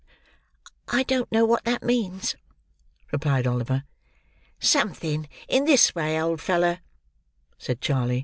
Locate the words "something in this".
4.59-5.93